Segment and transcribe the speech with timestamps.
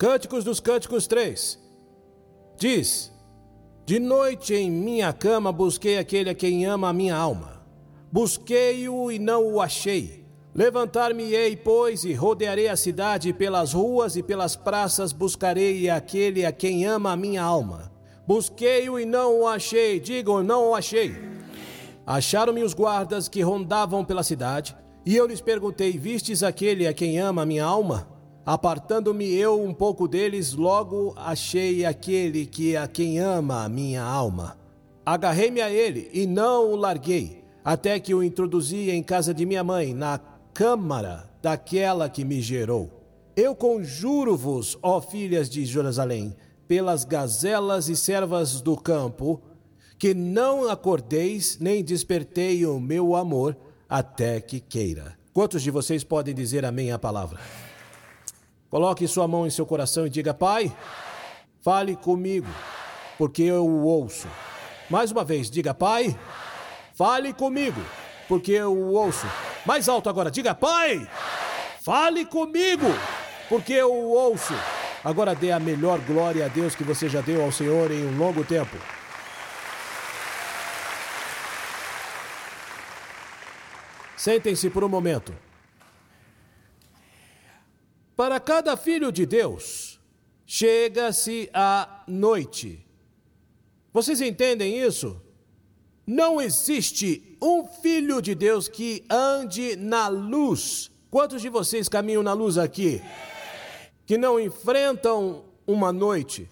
[0.00, 1.58] Cânticos dos Cânticos 3.
[2.56, 3.12] Diz:
[3.84, 7.62] De noite em minha cama busquei aquele a quem ama a minha alma.
[8.10, 10.24] Busquei-o e não o achei.
[10.54, 16.86] Levantar-me-ei, pois, e rodearei a cidade pelas ruas e pelas praças buscarei aquele a quem
[16.86, 17.92] ama a minha alma.
[18.26, 20.00] Busquei-o e não o achei.
[20.00, 21.14] Digam, não o achei.
[22.06, 24.74] Acharam-me os guardas que rondavam pela cidade,
[25.04, 28.09] e eu lhes perguntei: Vistes aquele a quem ama a minha alma?
[28.52, 34.58] Apartando-me eu um pouco deles, logo achei aquele que a quem ama a minha alma.
[35.06, 39.62] Agarrei-me a ele e não o larguei, até que o introduzi em casa de minha
[39.62, 40.18] mãe, na
[40.52, 42.90] câmara daquela que me gerou.
[43.36, 46.34] Eu conjuro-vos, ó filhas de Jerusalém,
[46.66, 49.40] pelas gazelas e servas do campo,
[49.96, 53.56] que não acordeis nem despertei o meu amor
[53.88, 55.16] até que queira.
[55.32, 57.38] Quantos de vocês podem dizer amém à palavra?
[58.70, 60.72] Coloque sua mão em seu coração e diga: Pai,
[61.60, 62.46] fale comigo,
[63.18, 64.28] porque eu o ouço.
[64.88, 66.16] Mais uma vez, diga: Pai,
[66.94, 67.80] fale comigo,
[68.28, 69.26] porque eu o ouço.
[69.66, 71.04] Mais alto agora, diga: Pai,
[71.82, 72.86] fale comigo,
[73.48, 74.54] porque eu o ouço.
[75.02, 78.16] Agora dê a melhor glória a Deus que você já deu ao Senhor em um
[78.16, 78.76] longo tempo.
[84.16, 85.34] Sentem-se por um momento.
[88.20, 89.98] Para cada filho de Deus,
[90.44, 92.86] chega-se a noite.
[93.94, 95.18] Vocês entendem isso?
[96.06, 100.90] Não existe um filho de Deus que ande na luz.
[101.10, 103.00] Quantos de vocês caminham na luz aqui?
[104.04, 106.46] Que não enfrentam uma noite?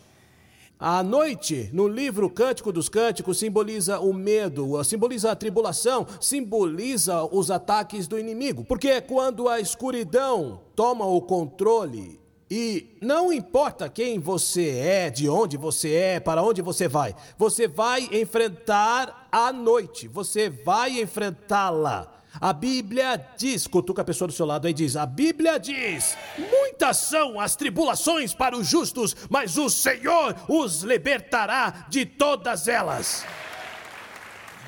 [0.81, 7.51] A noite, no livro Cântico dos Cânticos, simboliza o medo, simboliza a tribulação, simboliza os
[7.51, 8.65] ataques do inimigo.
[8.65, 15.29] Porque é quando a escuridão toma o controle e não importa quem você é, de
[15.29, 22.18] onde você é, para onde você vai, você vai enfrentar a noite, você vai enfrentá-la.
[22.41, 26.99] A Bíblia diz, cutuca a pessoa do seu lado aí diz: A Bíblia diz: Muitas
[26.99, 33.25] são as tribulações para os justos, mas o Senhor os libertará de todas elas.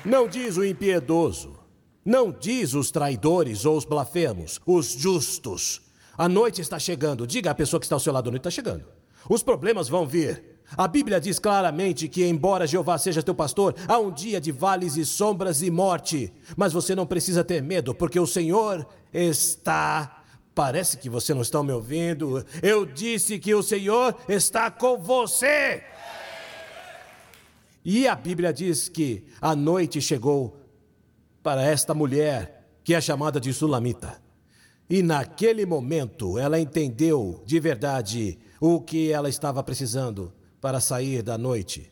[0.03, 1.59] Não diz o impiedoso,
[2.03, 5.81] não diz os traidores ou os blasfemos, os justos.
[6.17, 7.25] A noite está chegando.
[7.27, 8.85] Diga à pessoa que está ao seu lado: a noite está chegando.
[9.29, 10.50] Os problemas vão vir.
[10.77, 14.95] A Bíblia diz claramente que, embora Jeová seja teu pastor, há um dia de vales
[14.95, 16.31] e sombras e morte.
[16.55, 20.23] Mas você não precisa ter medo, porque o Senhor está.
[20.55, 22.45] Parece que você não está me ouvindo.
[22.61, 25.83] Eu disse que o Senhor está com você.
[27.83, 30.57] E a Bíblia diz que a noite chegou
[31.43, 34.21] para esta mulher, que é chamada de Sulamita.
[34.89, 41.37] E naquele momento ela entendeu de verdade o que ela estava precisando para sair da
[41.37, 41.91] noite.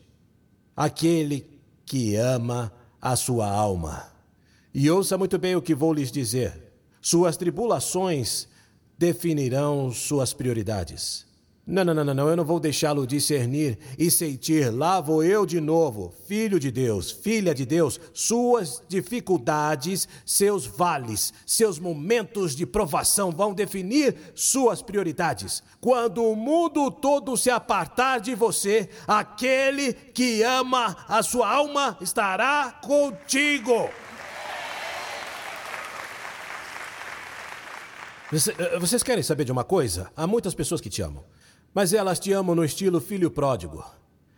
[0.76, 1.46] Aquele
[1.84, 2.72] que ama
[3.02, 4.10] a sua alma.
[4.72, 6.72] E ouça muito bem o que vou lhes dizer:
[7.02, 8.46] suas tribulações
[8.96, 11.26] definirão suas prioridades.
[11.70, 14.72] Não, não, não, não, eu não vou deixá-lo discernir e sentir.
[14.72, 21.32] Lá vou eu de novo, filho de Deus, filha de Deus, suas dificuldades, seus vales,
[21.46, 25.62] seus momentos de provação vão definir suas prioridades.
[25.80, 32.80] Quando o mundo todo se apartar de você, aquele que ama a sua alma estará
[32.82, 33.88] contigo.
[38.32, 40.10] Eh, vocês querem saber de uma coisa?
[40.16, 41.24] Há muitas pessoas que te amam.
[41.74, 43.84] Mas elas te amam no estilo filho pródigo.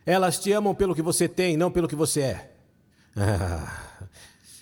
[0.04, 2.52] Elas te amam pelo que você tem, não pelo que você é.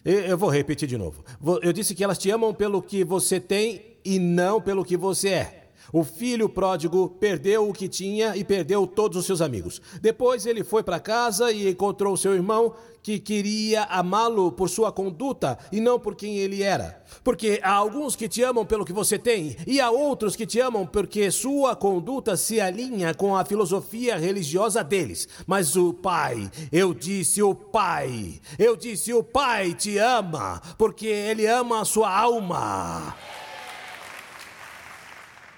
[0.04, 1.24] Eu vou repetir de novo.
[1.62, 5.28] Eu disse que elas te amam pelo que você tem e não pelo que você
[5.28, 5.59] é.
[5.92, 9.80] O filho pródigo perdeu o que tinha e perdeu todos os seus amigos.
[10.00, 15.58] Depois ele foi para casa e encontrou seu irmão que queria amá-lo por sua conduta
[15.72, 17.02] e não por quem ele era.
[17.24, 20.60] Porque há alguns que te amam pelo que você tem e há outros que te
[20.60, 25.28] amam porque sua conduta se alinha com a filosofia religiosa deles.
[25.46, 31.46] Mas o Pai, eu disse o Pai, eu disse o Pai te ama porque ele
[31.46, 33.14] ama a sua alma.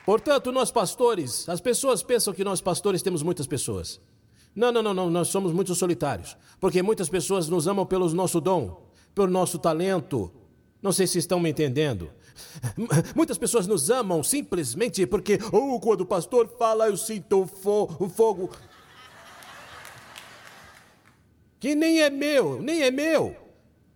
[0.04, 4.00] Portanto, nós pastores, as pessoas pensam que nós pastores temos muitas pessoas.
[4.54, 8.40] Não, não, não, não, nós somos muito solitários, porque muitas pessoas nos amam pelo nosso
[8.40, 10.30] dom, pelo nosso talento.
[10.82, 12.10] Não sei se estão me entendendo.
[13.14, 17.88] Muitas pessoas nos amam simplesmente porque, oh, quando o pastor fala, eu sinto o, fo
[18.00, 18.50] o fogo.
[21.60, 23.36] Que nem é meu, nem é meu.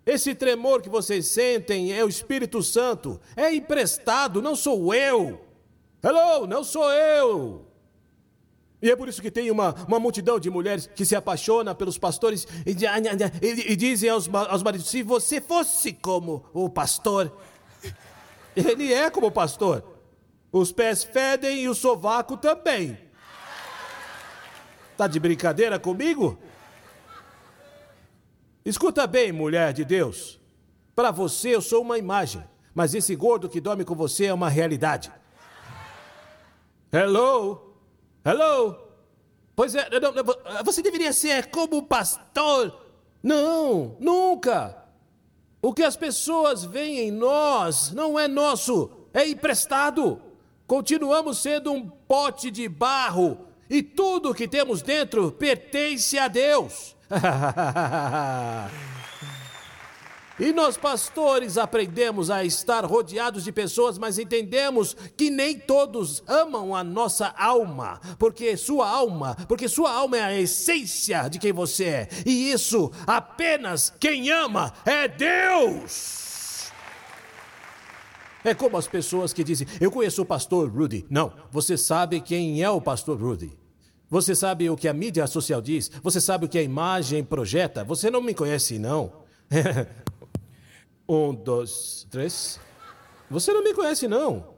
[0.05, 5.45] Esse tremor que vocês sentem é o Espírito Santo, é emprestado, não sou eu.
[6.02, 7.66] Hello, não sou eu.
[8.81, 11.98] E é por isso que tem uma, uma multidão de mulheres que se apaixona pelos
[11.98, 17.37] pastores e, e, e dizem aos, aos maridos: se você fosse como o pastor,
[18.54, 19.82] ele é como o pastor.
[20.52, 22.98] Os pés fedem e o sovaco também.
[24.96, 26.38] Tá de brincadeira comigo?
[28.64, 30.40] Escuta bem, mulher de Deus.
[30.94, 32.43] Para você eu sou uma imagem,
[32.75, 35.12] mas esse gordo que dorme com você é uma realidade.
[36.96, 37.76] Hello?
[38.25, 38.75] Hello?
[39.54, 40.25] Pois é, não, não,
[40.64, 42.75] você deveria ser como pastor.
[43.22, 44.82] Não, nunca.
[45.60, 50.22] O que as pessoas veem em nós não é nosso, é emprestado.
[50.66, 56.96] Continuamos sendo um pote de barro e tudo que temos dentro pertence a Deus.
[60.38, 66.74] E nós, pastores, aprendemos a estar rodeados de pessoas, mas entendemos que nem todos amam
[66.74, 71.84] a nossa alma, porque sua alma, porque sua alma é a essência de quem você
[71.84, 72.08] é.
[72.26, 76.70] E isso apenas quem ama é Deus.
[78.44, 81.06] É como as pessoas que dizem: Eu conheço o pastor Rudy.
[81.08, 83.58] Não, você sabe quem é o pastor Rudy.
[84.08, 85.90] Você sabe o que a mídia social diz?
[86.02, 87.82] Você sabe o que a imagem projeta?
[87.84, 89.24] Você não me conhece, não.
[91.08, 92.61] um, dois, três.
[93.31, 94.55] Você não me conhece, não.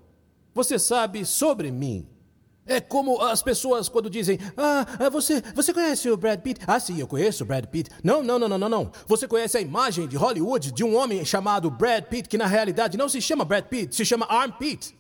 [0.55, 2.09] Você sabe sobre mim.
[2.67, 6.61] É como as pessoas quando dizem: Ah, ah você, você conhece o Brad Pitt?
[6.67, 7.91] Ah, sim, eu conheço o Brad Pitt.
[8.05, 8.93] Não, não, não, não, não, não.
[9.07, 12.99] Você conhece a imagem de Hollywood de um homem chamado Brad Pitt, que na realidade
[12.99, 14.95] não se chama Brad Pitt, se chama Arm Pitt.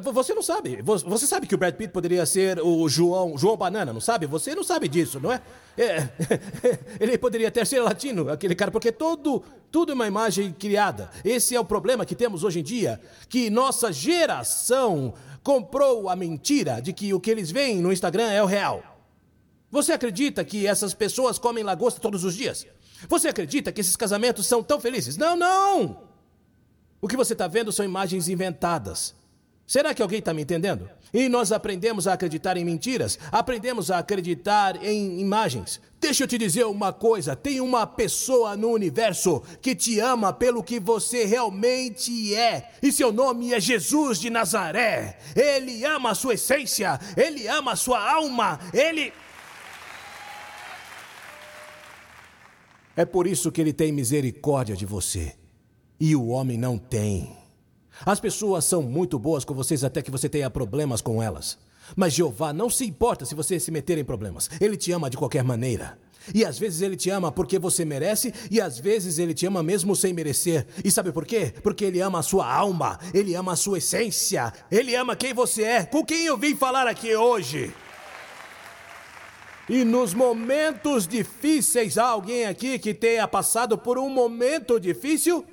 [0.00, 0.80] Você não sabe.
[0.82, 4.26] Você sabe que o Brad Pitt poderia ser o João, João Banana, não sabe?
[4.26, 5.40] Você não sabe disso, não é?
[5.76, 6.08] é
[6.98, 11.10] ele poderia até ser latino, aquele cara, porque todo, tudo é uma imagem criada.
[11.24, 16.80] Esse é o problema que temos hoje em dia, que nossa geração comprou a mentira
[16.80, 18.82] de que o que eles veem no Instagram é o real.
[19.70, 22.66] Você acredita que essas pessoas comem lagosta todos os dias?
[23.08, 25.18] Você acredita que esses casamentos são tão felizes?
[25.18, 26.02] Não, não!
[27.00, 29.14] O que você está vendo são imagens inventadas.
[29.66, 30.88] Será que alguém está me entendendo?
[31.12, 35.80] E nós aprendemos a acreditar em mentiras, aprendemos a acreditar em imagens.
[36.00, 40.62] Deixa eu te dizer uma coisa: tem uma pessoa no universo que te ama pelo
[40.62, 45.18] que você realmente é, e seu nome é Jesus de Nazaré.
[45.34, 49.12] Ele ama a sua essência, ele ama a sua alma, ele.
[52.94, 55.34] É por isso que ele tem misericórdia de você,
[55.98, 57.45] e o homem não tem.
[58.04, 61.58] As pessoas são muito boas com vocês até que você tenha problemas com elas.
[61.94, 64.50] Mas Jeová não se importa se você se meter em problemas.
[64.60, 65.98] Ele te ama de qualquer maneira.
[66.34, 69.62] E às vezes ele te ama porque você merece, e às vezes ele te ama
[69.62, 70.66] mesmo sem merecer.
[70.84, 71.52] E sabe por quê?
[71.62, 75.62] Porque ele ama a sua alma, ele ama a sua essência, ele ama quem você
[75.62, 77.72] é, com quem eu vim falar aqui hoje.
[79.68, 85.44] E nos momentos difíceis, há alguém aqui que tenha passado por um momento difícil?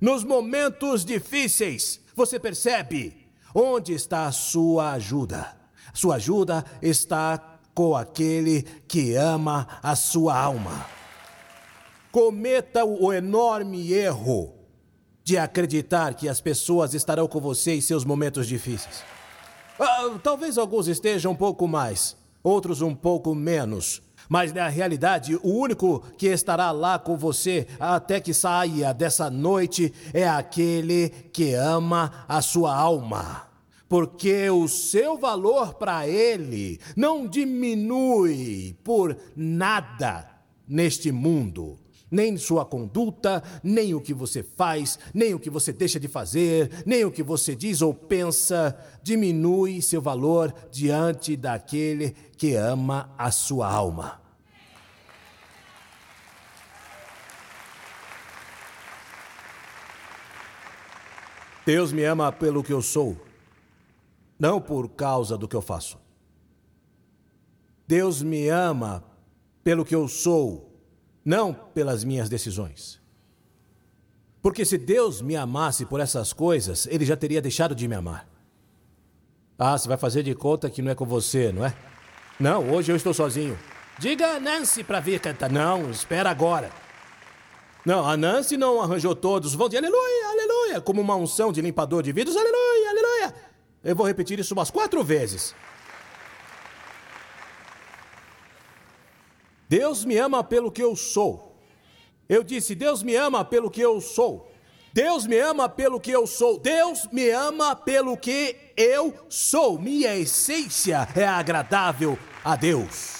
[0.00, 5.56] Nos momentos difíceis, você percebe onde está a sua ajuda.
[5.92, 10.86] Sua ajuda está com aquele que ama a sua alma.
[12.12, 14.54] Cometa o enorme erro
[15.24, 19.02] de acreditar que as pessoas estarão com você em seus momentos difíceis.
[19.78, 24.00] Ah, talvez alguns estejam um pouco mais, outros um pouco menos.
[24.28, 29.92] Mas na realidade, o único que estará lá com você até que saia dessa noite
[30.12, 33.48] é aquele que ama a sua alma.
[33.88, 40.28] Porque o seu valor para ele não diminui por nada
[40.68, 41.78] neste mundo
[42.10, 46.70] nem sua conduta, nem o que você faz, nem o que você deixa de fazer,
[46.86, 53.30] nem o que você diz ou pensa, diminui seu valor diante daquele que ama a
[53.32, 54.20] sua alma.
[61.66, 63.20] Deus me ama pelo que eu sou,
[64.38, 65.98] não por causa do que eu faço.
[67.86, 69.04] Deus me ama
[69.62, 70.68] pelo que eu sou
[71.24, 72.98] não pelas minhas decisões.
[74.40, 78.26] Porque se Deus me amasse por essas coisas, ele já teria deixado de me amar.
[79.58, 81.76] Ah, você vai fazer de conta que não é com você, não é?
[82.38, 83.58] Não, hoje eu estou sozinho.
[83.98, 85.50] Diga a Nancy para vir cantar.
[85.50, 86.70] Não, espera agora.
[87.84, 89.54] Não, a Nancy não arranjou todos.
[89.54, 93.34] Vão dizer aleluia, aleluia, como uma unção de limpador de vidros, aleluia, aleluia.
[93.82, 95.54] Eu vou repetir isso umas quatro vezes.
[99.68, 101.56] Deus me ama pelo que eu sou.
[102.28, 104.48] Eu disse: Deus me ama pelo que eu sou.
[104.92, 106.58] Deus me ama pelo que eu sou.
[106.58, 109.78] Deus me ama pelo que eu sou.
[109.78, 113.18] Minha essência é agradável a Deus.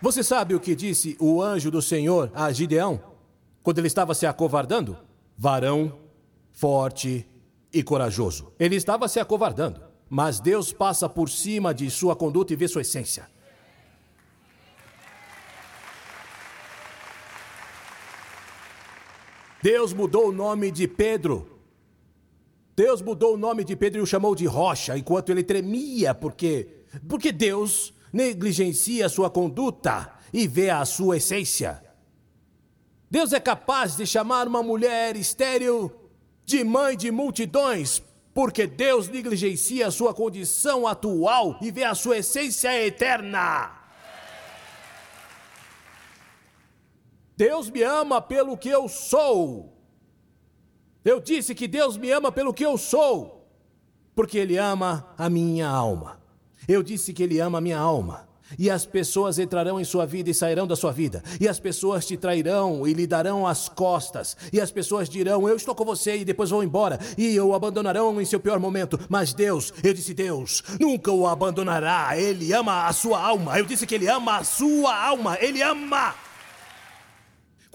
[0.00, 3.02] Você sabe o que disse o anjo do Senhor a Gideão
[3.62, 4.96] quando ele estava se acovardando?
[5.36, 5.98] Varão
[6.52, 7.28] forte
[7.72, 8.52] e corajoso.
[8.58, 12.82] Ele estava se acovardando, mas Deus passa por cima de sua conduta e vê sua
[12.82, 13.28] essência.
[19.62, 21.60] Deus mudou o nome de Pedro.
[22.76, 26.84] Deus mudou o nome de Pedro e o chamou de rocha, enquanto ele tremia, porque
[27.08, 31.82] porque Deus negligencia sua conduta e vê a sua essência.
[33.10, 35.92] Deus é capaz de chamar uma mulher estéril
[36.44, 38.02] de mãe de multidões,
[38.34, 43.72] porque Deus negligencia a sua condição atual e vê a sua essência eterna.
[47.36, 49.76] Deus me ama pelo que eu sou.
[51.04, 53.48] Eu disse que Deus me ama pelo que eu sou,
[54.14, 56.25] porque Ele ama a minha alma.
[56.68, 58.26] Eu disse que Ele ama a minha alma.
[58.58, 61.22] E as pessoas entrarão em sua vida e sairão da sua vida.
[61.40, 64.36] E as pessoas te trairão e lhe darão as costas.
[64.52, 66.98] E as pessoas dirão: Eu estou com você, e depois vão embora.
[67.18, 68.98] E o abandonarão em seu pior momento.
[69.08, 72.16] Mas Deus, eu disse: Deus, nunca o abandonará.
[72.16, 73.58] Ele ama a sua alma.
[73.58, 75.36] Eu disse que ele ama a sua alma.
[75.40, 76.25] Ele ama.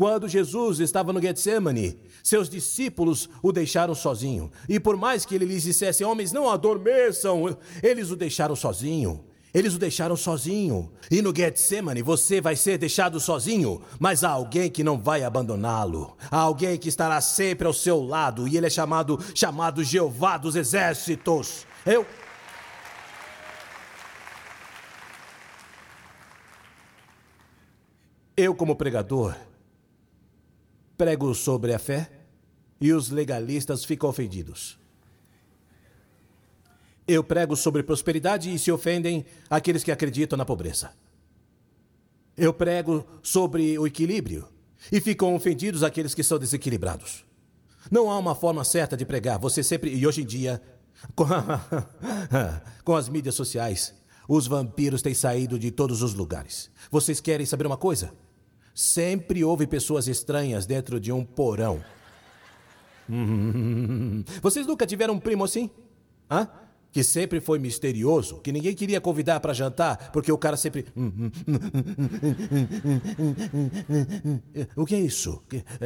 [0.01, 4.51] Quando Jesus estava no Getsemane, seus discípulos o deixaram sozinho.
[4.67, 9.23] E por mais que ele lhes dissesse, homens, não adormeçam, eles o deixaram sozinho.
[9.53, 10.91] Eles o deixaram sozinho.
[11.11, 16.17] E no Getsemane você vai ser deixado sozinho, mas há alguém que não vai abandoná-lo.
[16.31, 20.55] Há alguém que estará sempre ao seu lado, e ele é chamado chamado Jeová dos
[20.55, 21.67] exércitos.
[21.85, 22.07] Eu
[28.35, 29.35] Eu como pregador
[31.01, 32.11] prego sobre a fé
[32.79, 34.77] e os legalistas ficam ofendidos.
[37.07, 40.91] Eu prego sobre prosperidade e se ofendem aqueles que acreditam na pobreza.
[42.37, 44.47] Eu prego sobre o equilíbrio
[44.91, 47.25] e ficam ofendidos aqueles que são desequilibrados.
[47.89, 49.39] Não há uma forma certa de pregar.
[49.39, 49.91] Você sempre.
[49.91, 50.61] E hoje em dia,
[51.15, 51.25] com,
[52.85, 53.91] com as mídias sociais,
[54.27, 56.69] os vampiros têm saído de todos os lugares.
[56.91, 58.13] Vocês querem saber uma coisa?
[58.81, 61.83] Sempre houve pessoas estranhas dentro de um porão.
[64.41, 65.69] Vocês nunca tiveram um primo assim?
[66.29, 66.49] Hã?
[66.91, 70.87] Que sempre foi misterioso, que ninguém queria convidar para jantar, porque o cara sempre.
[74.75, 75.43] O que é isso?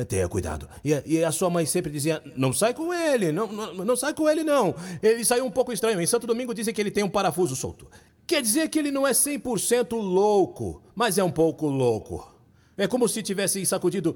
[0.08, 0.70] Tenha cuidado.
[0.82, 4.30] E a sua mãe sempre dizia: Não sai com ele, não, não, não sai com
[4.30, 4.74] ele, não.
[5.04, 6.00] Ele saiu um pouco estranho.
[6.00, 7.88] Em Santo Domingo dizem que ele tem um parafuso solto.
[8.26, 12.35] Quer dizer que ele não é 100% louco, mas é um pouco louco.
[12.78, 14.16] É como se tivessem sacudido.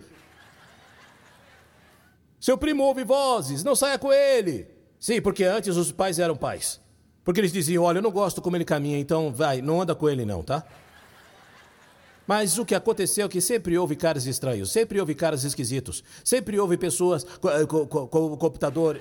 [2.39, 4.67] Seu primo ouve vozes, não saia com ele.
[4.99, 6.79] Sim, porque antes os pais eram pais.
[7.23, 10.09] Porque eles diziam: Olha, eu não gosto como ele caminha, então vai, não anda com
[10.09, 10.65] ele, não, tá?
[12.29, 16.59] Mas o que aconteceu é que sempre houve caras estranhos, sempre houve caras esquisitos, sempre
[16.59, 17.25] houve pessoas
[17.67, 18.99] com, com o computador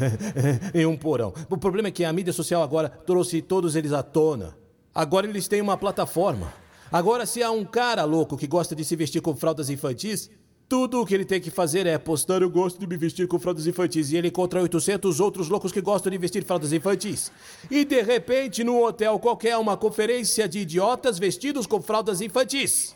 [0.72, 1.34] em um porão.
[1.50, 4.56] O problema é que a mídia social agora trouxe todos eles à tona.
[4.94, 6.50] Agora eles têm uma plataforma.
[6.90, 10.30] Agora, se há um cara louco que gosta de se vestir com fraldas infantis,
[10.68, 13.38] tudo o que ele tem que fazer é postar eu gosto de me vestir com
[13.38, 17.32] fraldas infantis e ele encontra 800 outros loucos que gostam de vestir fraldas infantis.
[17.70, 22.94] E de repente, num hotel qualquer, uma conferência de idiotas vestidos com fraldas infantis.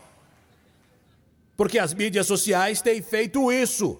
[1.56, 3.98] Porque as mídias sociais têm feito isso.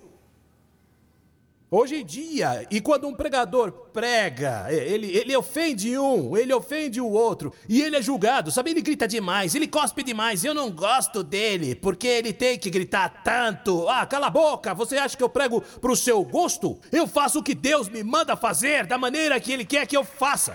[1.75, 7.01] Hoje em dia, e quando um pregador prega, é, ele, ele ofende um, ele ofende
[7.01, 8.73] o outro, e ele é julgado, sabe?
[8.73, 10.45] Ele grita demais, ele cospe demais.
[10.45, 13.89] Eu não gosto dele, porque ele tem que gritar tanto.
[13.89, 16.79] Ah, cala a boca, você acha que eu prego pro seu gosto?
[16.93, 20.05] Eu faço o que Deus me manda fazer, da maneira que Ele quer que eu
[20.05, 20.55] faça.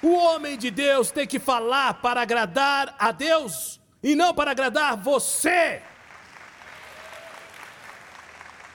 [0.00, 4.96] O homem de Deus tem que falar para agradar a Deus e não para agradar
[4.96, 5.82] você.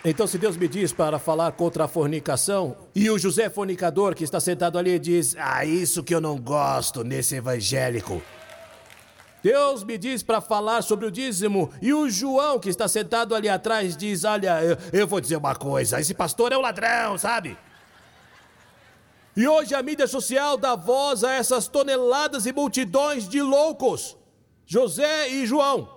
[0.09, 4.23] Então, se Deus me diz para falar contra a fornicação, e o José fornicador que
[4.23, 8.23] está sentado ali diz: Ah, isso que eu não gosto nesse evangélico.
[9.43, 13.49] Deus me diz para falar sobre o dízimo, e o João que está sentado ali
[13.49, 17.57] atrás diz: Olha, eu, eu vou dizer uma coisa, esse pastor é o ladrão, sabe?
[19.35, 24.15] E hoje a mídia social dá voz a essas toneladas e multidões de loucos,
[24.65, 25.96] José e João.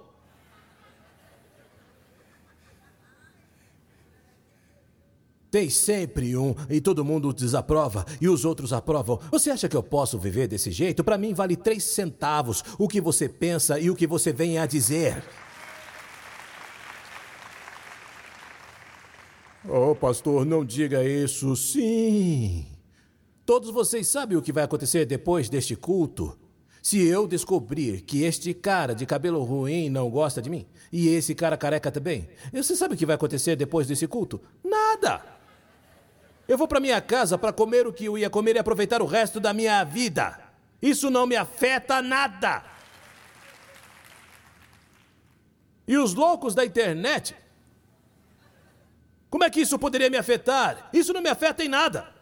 [5.51, 9.19] Tem sempre um e todo mundo desaprova e os outros aprovam.
[9.33, 11.03] Você acha que eu posso viver desse jeito?
[11.03, 14.67] Para mim vale três centavos o que você pensa e o que você vem a
[14.67, 15.25] dizer.
[19.69, 21.57] Oh, pastor, não diga isso.
[21.57, 22.67] Sim.
[23.45, 26.39] Todos vocês sabem o que vai acontecer depois deste culto?
[26.81, 31.35] Se eu descobrir que este cara de cabelo ruim não gosta de mim, e esse
[31.35, 34.41] cara careca também, você sabe o que vai acontecer depois desse culto?
[34.65, 35.40] Nada!
[36.51, 39.07] Eu vou para minha casa para comer o que eu ia comer e aproveitar o
[39.07, 40.37] resto da minha vida.
[40.83, 42.65] Isso não me afeta nada.
[45.87, 47.37] E os loucos da internet?
[49.31, 50.91] Como é que isso poderia me afetar?
[50.93, 52.13] Isso não me afeta em nada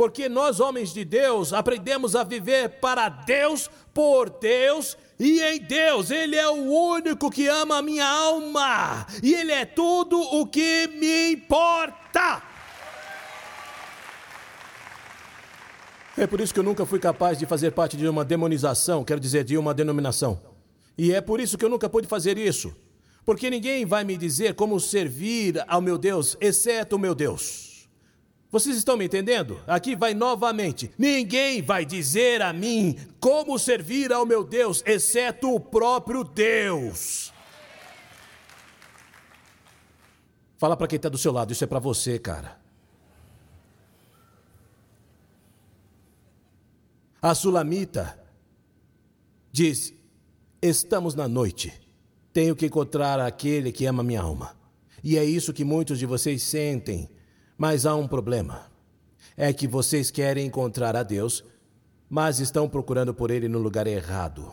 [0.00, 6.10] porque nós, homens de Deus, aprendemos a viver para Deus, por Deus e em Deus.
[6.10, 10.88] Ele é o único que ama a minha alma, e Ele é tudo o que
[10.94, 12.49] me importa.
[16.20, 19.18] É por isso que eu nunca fui capaz de fazer parte de uma demonização, quero
[19.18, 20.38] dizer, de uma denominação.
[20.98, 22.76] E é por isso que eu nunca pude fazer isso.
[23.24, 27.88] Porque ninguém vai me dizer como servir ao meu Deus, exceto o meu Deus.
[28.50, 29.62] Vocês estão me entendendo?
[29.66, 30.90] Aqui vai novamente.
[30.98, 37.32] Ninguém vai dizer a mim como servir ao meu Deus, exceto o próprio Deus.
[40.58, 42.59] Fala para quem está do seu lado, isso é para você, cara.
[47.20, 48.18] A sulamita
[49.52, 49.92] diz:
[50.60, 51.72] Estamos na noite.
[52.32, 54.56] Tenho que encontrar aquele que ama minha alma.
[55.02, 57.10] E é isso que muitos de vocês sentem
[57.60, 58.72] mas há um problema.
[59.36, 61.44] É que vocês querem encontrar a Deus,
[62.08, 64.50] mas estão procurando por Ele no lugar errado.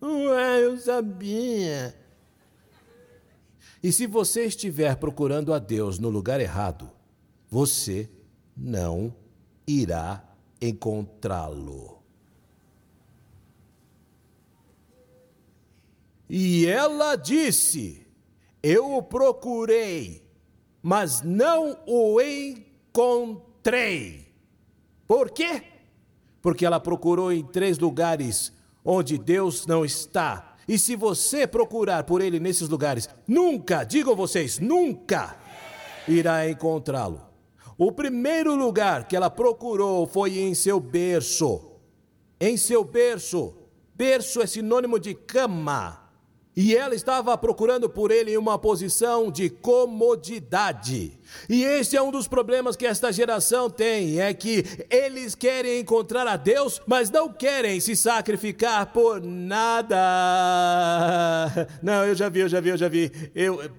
[0.00, 1.94] Ué, eu sabia.
[3.82, 6.90] E se você estiver procurando a Deus no lugar errado,
[7.46, 8.08] você
[8.56, 9.14] não
[9.66, 10.29] irá
[10.60, 11.98] encontrá-lo.
[16.28, 18.06] E ela disse:
[18.62, 20.30] Eu o procurei
[20.82, 23.48] mas não o encontrei.
[25.06, 25.62] Por quê?
[26.40, 28.52] Porque ela procurou em três lugares
[28.84, 30.56] onde Deus não está.
[30.66, 35.36] E se você procurar por ele nesses lugares, nunca, digam vocês, nunca
[36.06, 37.29] irá encontrá-lo.
[37.82, 41.78] O primeiro lugar que ela procurou foi em seu berço.
[42.38, 43.54] Em seu berço.
[43.94, 45.98] Berço é sinônimo de cama.
[46.54, 51.18] E ela estava procurando por ele em uma posição de comodidade.
[51.48, 56.26] E esse é um dos problemas que esta geração tem: é que eles querem encontrar
[56.26, 59.96] a Deus, mas não querem se sacrificar por nada.
[61.82, 63.10] Não, eu já vi, eu já vi, eu já vi.
[63.34, 63.70] Eu.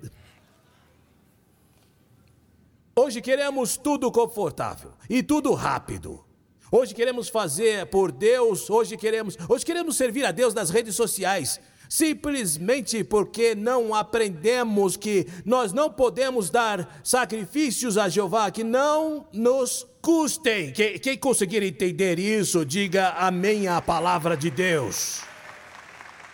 [2.93, 6.25] Hoje queremos tudo confortável e tudo rápido.
[6.69, 11.59] Hoje queremos fazer por Deus, hoje queremos, hoje queremos servir a Deus nas redes sociais
[11.87, 19.85] simplesmente porque não aprendemos que nós não podemos dar sacrifícios a Jeová que não nos
[20.01, 20.71] custem.
[20.71, 25.19] Quem, quem conseguir entender isso, diga amém à palavra de Deus.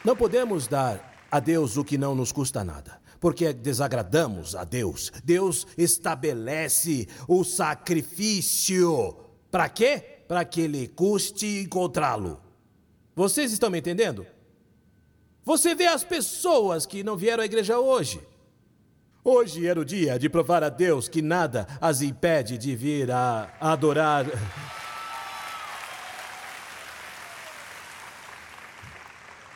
[0.06, 5.12] Não podemos dar a Deus o que não nos custa nada porque desagradamos a Deus.
[5.24, 9.16] Deus estabelece o sacrifício.
[9.50, 10.00] Para quê?
[10.28, 12.40] Para que ele custe encontrá-lo.
[13.16, 14.26] Vocês estão me entendendo?
[15.44, 18.22] Você vê as pessoas que não vieram à igreja hoje.
[19.24, 23.54] Hoje era o dia de provar a Deus que nada as impede de vir a
[23.60, 24.26] adorar.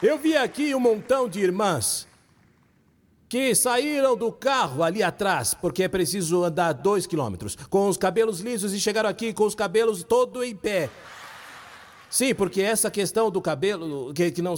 [0.02, 2.08] Eu vi aqui um montão de irmãs
[3.32, 8.42] que saíram do carro ali atrás, porque é preciso andar dois quilômetros, com os cabelos
[8.42, 10.90] lisos e chegaram aqui com os cabelos todo em pé.
[12.10, 14.56] Sim, porque essa questão do cabelo, que, que não,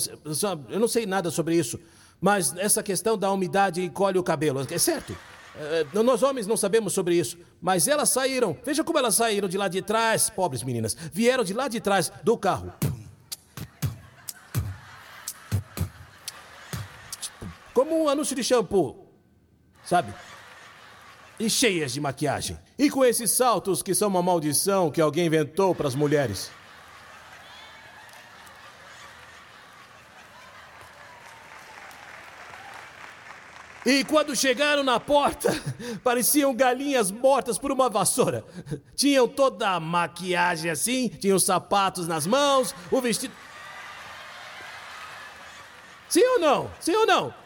[0.72, 1.80] eu não sei nada sobre isso,
[2.20, 5.16] mas essa questão da umidade encolhe o cabelo, é certo?
[5.56, 9.56] É, nós homens não sabemos sobre isso, mas elas saíram, veja como elas saíram de
[9.56, 12.74] lá de trás, pobres meninas, vieram de lá de trás do carro.
[17.74, 19.08] Como um anúncio de shampoo,
[19.84, 20.14] sabe?
[21.40, 22.58] E cheias de maquiagem.
[22.78, 26.52] E com esses saltos que são uma maldição que alguém inventou para as mulheres.
[33.86, 35.50] E quando chegaram na porta,
[36.04, 38.46] pareciam galinhas mortas por uma vassoura.
[38.96, 43.34] Tinham toda a maquiagem assim, tinham sapatos nas mãos, o vestido.
[46.08, 46.72] Sim ou não?
[46.80, 47.43] Sim ou não?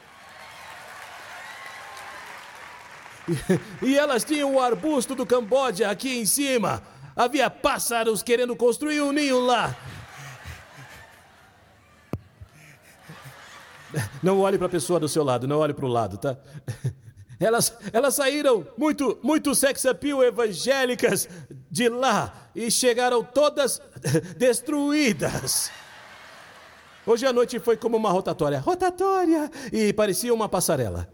[3.81, 6.81] E elas tinham o arbusto do Camboja aqui em cima.
[7.15, 9.75] Havia pássaros querendo construir um ninho lá.
[14.21, 16.37] Não olhe para a pessoa do seu lado, não olhe para o lado, tá?
[17.39, 21.29] Elas, elas saíram muito, muito sex appeal evangélicas
[21.69, 23.79] de lá e chegaram todas
[24.35, 25.69] destruídas.
[27.05, 28.59] Hoje à noite foi como uma rotatória.
[28.59, 29.51] Rotatória!
[29.71, 31.07] E parecia uma passarela.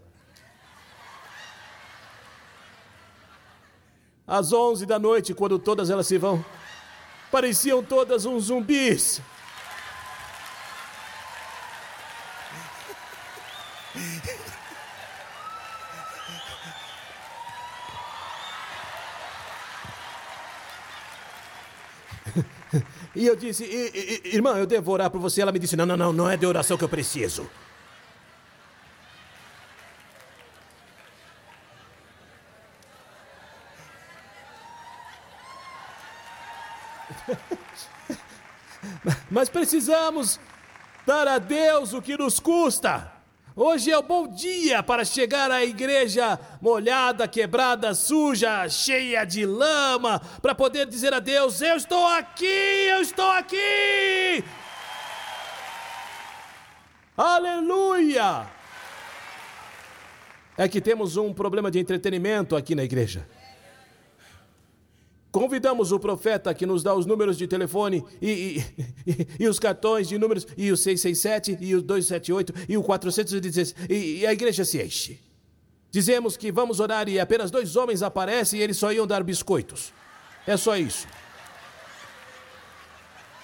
[4.26, 6.42] Às onze da noite, quando todas elas se vão,
[7.30, 9.20] pareciam todas uns zumbis.
[23.14, 23.62] E eu disse,
[24.24, 25.40] irmã, eu devo orar por você.
[25.40, 27.48] Ela me disse, não, não, não, não é de oração que eu preciso.
[39.34, 40.38] Mas precisamos
[41.04, 43.12] dar a Deus o que nos custa.
[43.56, 49.44] Hoje é o um bom dia para chegar à igreja molhada, quebrada, suja, cheia de
[49.44, 54.44] lama, para poder dizer a Deus: Eu estou aqui, eu estou aqui.
[57.16, 58.46] Aleluia!
[60.56, 63.26] É que temos um problema de entretenimento aqui na igreja.
[65.34, 68.64] Convidamos o profeta que nos dá os números de telefone e, e,
[69.04, 73.74] e, e, os cartões de números, e o 667, e o 278, e o 416,
[73.90, 75.20] e, e a igreja se enche.
[75.90, 79.92] Dizemos que vamos orar e apenas dois homens aparecem e eles só iam dar biscoitos.
[80.46, 81.08] É só isso.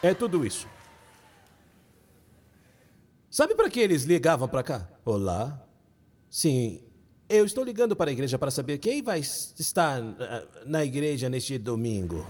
[0.00, 0.68] É tudo isso.
[3.28, 4.88] Sabe para que eles ligavam para cá?
[5.04, 5.60] Olá.
[6.30, 6.80] Sim,
[7.30, 11.56] eu estou ligando para a igreja para saber quem vai estar eh, na igreja neste
[11.56, 12.26] domingo.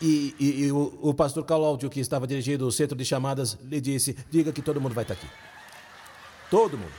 [0.00, 3.80] E, e, e o, o, pastor Cláudio, que estava dirigindo o centro de chamadas, lhe
[3.80, 5.26] disse: diga que todo mundo vai estar aqui.
[6.50, 6.92] Todo mundo.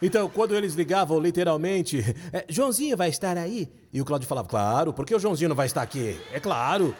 [0.00, 1.98] Então, quando eles ligavam literalmente,
[2.32, 3.70] é, Joãozinho vai estar aí?
[3.92, 6.18] E o Cláudio falava: claro, porque o Joãozinho não vai estar aqui?
[6.32, 6.94] É claro.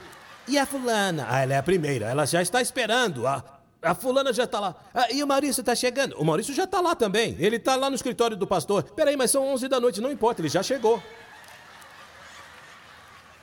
[0.47, 1.27] E a fulana?
[1.29, 3.27] Ah, ela é a primeira, ela já está esperando.
[3.27, 4.75] Ah, a fulana já está lá.
[4.93, 6.17] Ah, e o Maurício está chegando.
[6.19, 7.37] O Maurício já está lá também.
[7.39, 8.83] Ele está lá no escritório do pastor.
[8.83, 10.01] Peraí, mas são 11 da noite.
[10.01, 11.03] Não importa, ele já chegou.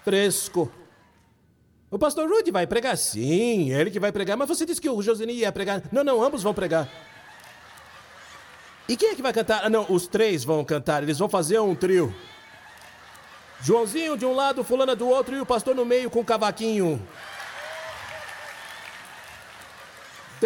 [0.03, 0.71] Fresco.
[1.89, 2.97] O pastor Rudy vai pregar?
[2.97, 4.35] Sim, ele que vai pregar.
[4.35, 5.81] Mas você disse que o Josini ia pregar.
[5.91, 6.89] Não, não, ambos vão pregar.
[8.89, 9.61] E quem é que vai cantar?
[9.63, 11.01] Ah, não, os três vão cantar.
[11.01, 12.13] Eles vão fazer um trio.
[13.61, 17.01] Joãozinho de um lado, fulana do outro e o pastor no meio com o cavaquinho.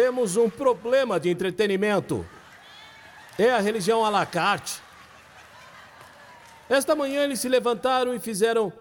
[0.02, 2.26] Temos um problema de entretenimento.
[3.38, 4.80] É a religião à la carte.
[6.70, 8.72] Esta manhã eles se levantaram e fizeram.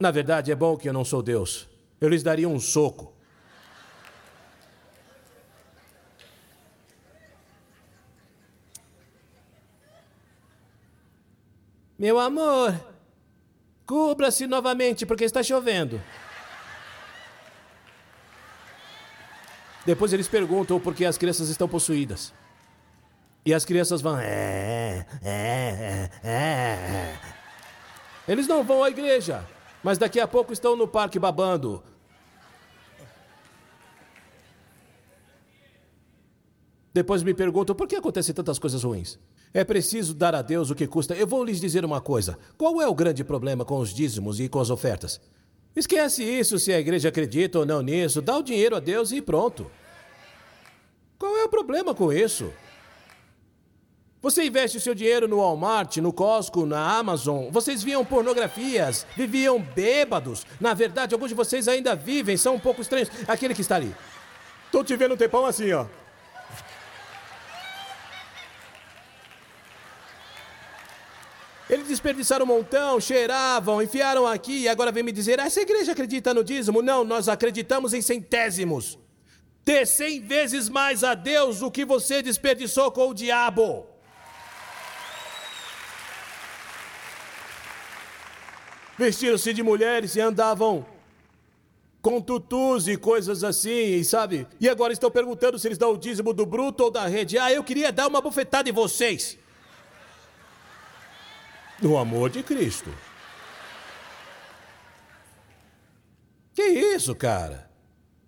[0.00, 1.68] Na verdade, é bom que eu não sou Deus.
[2.00, 3.17] Eu lhes daria um soco.
[11.98, 12.78] Meu amor,
[13.84, 16.00] cubra-se novamente porque está chovendo.
[19.84, 22.32] Depois eles perguntam por que as crianças estão possuídas.
[23.44, 24.18] E as crianças vão.
[24.18, 27.18] É, é, é, é.
[28.28, 29.44] Eles não vão à igreja,
[29.82, 31.82] mas daqui a pouco estão no parque babando.
[36.92, 39.18] Depois me perguntam por que acontecem tantas coisas ruins.
[39.52, 41.14] É preciso dar a Deus o que custa.
[41.14, 44.48] Eu vou lhes dizer uma coisa: qual é o grande problema com os dízimos e
[44.48, 45.20] com as ofertas?
[45.74, 49.22] Esquece isso se a igreja acredita ou não nisso, dá o dinheiro a Deus e
[49.22, 49.70] pronto.
[51.18, 52.52] Qual é o problema com isso?
[54.20, 57.50] Você investe o seu dinheiro no Walmart, no Costco, na Amazon.
[57.50, 60.44] Vocês viam pornografias, viviam bêbados.
[60.60, 63.08] Na verdade, alguns de vocês ainda vivem, são um pouco estranhos.
[63.28, 63.94] Aquele que está ali.
[64.72, 65.86] Tô te vendo um tempão assim, ó.
[71.68, 76.32] Eles desperdiçaram um montão, cheiravam, enfiaram aqui e agora vem me dizer: essa igreja acredita
[76.32, 76.80] no dízimo?
[76.80, 78.98] Não, nós acreditamos em centésimos.
[79.64, 83.86] Dê cem vezes mais a Deus o que você desperdiçou com o diabo.
[88.96, 90.86] Vestiram-se de mulheres e andavam
[92.00, 94.46] com tutus e coisas assim, sabe?
[94.58, 97.36] E agora estão perguntando se eles dão o dízimo do bruto ou da rede.
[97.38, 99.38] Ah, eu queria dar uma bufetada em vocês.
[101.80, 102.92] No amor de Cristo.
[106.54, 107.70] Que isso, cara?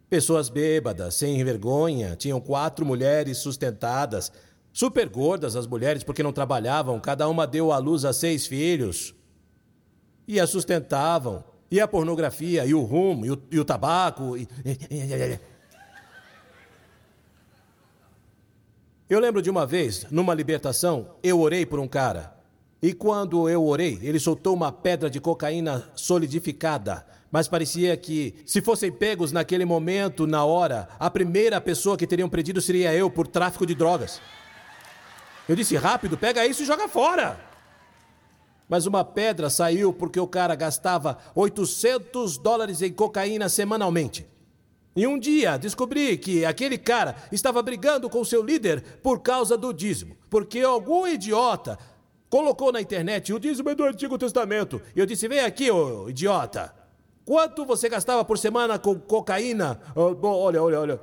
[0.08, 4.32] Pessoas bêbadas, sem vergonha, tinham quatro mulheres sustentadas,
[4.72, 9.14] Super gordas as mulheres porque não trabalhavam, cada uma deu à luz a seis filhos.
[10.26, 11.42] E a sustentavam.
[11.70, 14.36] E a pornografia, e o rumo, e o, e o tabaco.
[14.36, 14.48] E...
[19.08, 22.39] Eu lembro de uma vez, numa libertação, eu orei por um cara.
[22.82, 27.04] E quando eu orei, ele soltou uma pedra de cocaína solidificada.
[27.30, 32.28] Mas parecia que, se fossem pegos naquele momento, na hora, a primeira pessoa que teriam
[32.28, 34.20] prendido seria eu por tráfico de drogas.
[35.48, 37.38] Eu disse: rápido, pega isso e joga fora.
[38.68, 44.26] Mas uma pedra saiu porque o cara gastava 800 dólares em cocaína semanalmente.
[44.94, 49.72] E um dia descobri que aquele cara estava brigando com seu líder por causa do
[49.72, 51.78] dízimo, porque algum idiota
[52.30, 54.80] colocou na internet o dízimo do Antigo Testamento.
[54.94, 56.72] E eu disse: vem aqui, ô idiota.
[57.24, 59.80] Quanto você gastava por semana com cocaína?
[59.94, 61.00] Oh, bom, olha, olha, olha.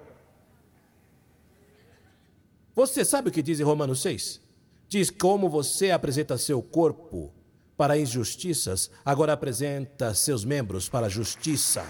[2.74, 4.42] Você sabe o que diz em Romanos 6?
[4.88, 7.34] Diz como você apresenta seu corpo
[7.76, 11.86] para injustiças, agora apresenta seus membros para a justiça.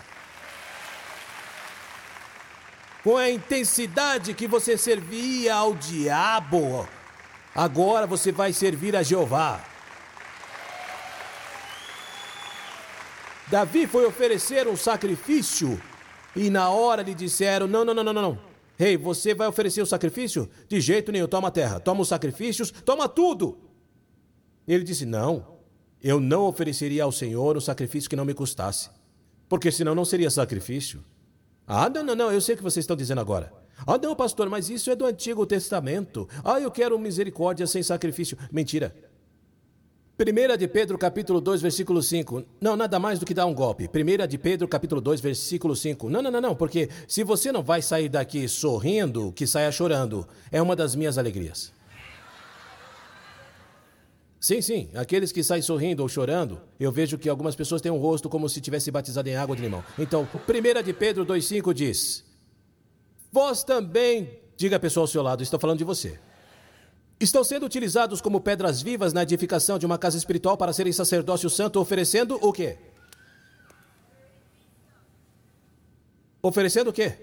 [3.03, 6.87] Com a intensidade que você servia ao diabo,
[7.57, 9.65] Agora você vai servir a Jeová.
[13.49, 15.81] Davi foi oferecer um sacrifício
[16.35, 18.39] e na hora lhe disseram: Não, não, não, não, não.
[18.77, 20.47] Rei, hey, você vai oferecer o sacrifício?
[20.67, 23.57] De jeito nenhum, toma a terra, toma os sacrifícios, toma tudo.
[24.67, 25.57] Ele disse: Não,
[25.99, 28.91] eu não ofereceria ao Senhor um sacrifício que não me custasse,
[29.49, 31.03] porque senão não seria sacrifício.
[31.65, 33.51] Ah, não, não, não, eu sei o que vocês estão dizendo agora.
[33.85, 36.27] Ah, não, pastor, mas isso é do Antigo Testamento.
[36.43, 38.37] Ah, eu quero misericórdia sem sacrifício.
[38.51, 38.95] Mentira.
[40.19, 42.43] 1 de Pedro, capítulo 2, versículo 5.
[42.59, 43.87] Não, nada mais do que dar um golpe.
[43.87, 46.09] 1 de Pedro, capítulo 2, versículo 5.
[46.09, 50.27] Não, não, não, não, porque se você não vai sair daqui sorrindo, que saia chorando.
[50.51, 51.71] É uma das minhas alegrias.
[54.39, 57.97] Sim, sim, aqueles que saem sorrindo ou chorando, eu vejo que algumas pessoas têm um
[57.97, 59.83] rosto como se tivesse batizado em água de limão.
[59.99, 62.23] Então, 1 de Pedro 2,5 diz:
[63.31, 66.19] Vós também, diga a pessoa ao seu lado, estou falando de você.
[67.19, 71.49] Estão sendo utilizados como pedras vivas na edificação de uma casa espiritual para serem sacerdócio
[71.49, 72.77] santo, oferecendo o quê?
[76.41, 77.17] Oferecendo o quê?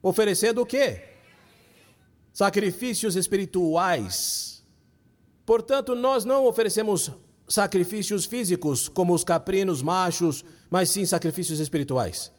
[0.00, 1.02] Oferecendo o quê?
[2.32, 4.62] Sacrifícios espirituais.
[5.44, 7.10] Portanto, nós não oferecemos
[7.48, 12.32] sacrifícios físicos, como os caprinos machos, mas sim sacrifícios espirituais.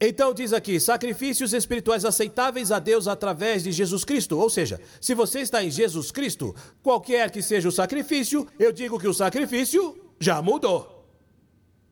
[0.00, 4.38] Então diz aqui: sacrifícios espirituais aceitáveis a Deus através de Jesus Cristo.
[4.38, 8.98] Ou seja, se você está em Jesus Cristo, qualquer que seja o sacrifício, eu digo
[8.98, 11.04] que o sacrifício já mudou.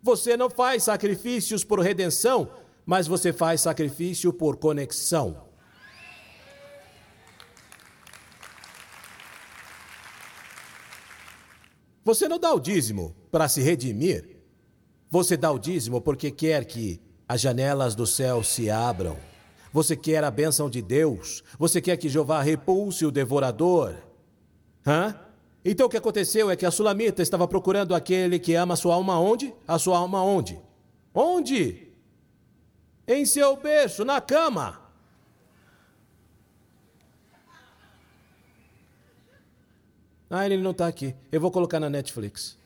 [0.02, 2.50] Você não faz sacrifícios por redenção,
[2.84, 5.48] mas você faz sacrifício por conexão.
[12.04, 14.28] Você não dá o dízimo para se redimir.
[15.10, 19.16] Você dá o dízimo porque quer que as janelas do céu se abram.
[19.72, 21.42] Você quer a bênção de Deus?
[21.58, 23.94] Você quer que Jeová repulse o devorador?
[24.86, 25.18] Hã?
[25.64, 29.18] Então o que aconteceu é que a sulamita estava procurando aquele que ama sua alma
[29.18, 29.52] onde?
[29.66, 30.60] A sua alma onde?
[31.14, 31.88] Onde?
[33.08, 34.80] Em seu berço, na cama.
[40.28, 41.14] Ah, ele não está aqui.
[41.30, 42.56] Eu vou colocar na Netflix.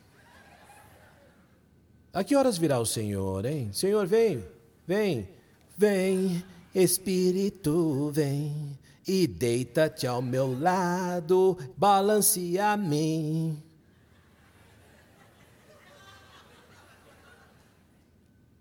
[2.12, 3.70] A que horas virá o Senhor, hein?
[3.72, 4.44] Senhor, vem,
[4.86, 5.28] vem,
[5.76, 6.42] vem,
[6.74, 13.62] Espírito, vem e deita-te ao meu lado, balance a mim.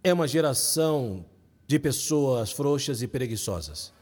[0.03, 1.25] É uma geração
[1.65, 3.93] de pessoas frouxas e preguiçosas.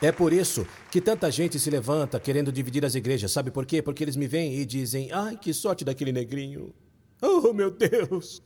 [0.00, 3.32] É por isso que tanta gente se levanta querendo dividir as igrejas.
[3.32, 3.82] Sabe por quê?
[3.82, 6.72] Porque eles me vêm e dizem: ai, que sorte daquele negrinho.
[7.20, 8.40] Oh, meu Deus!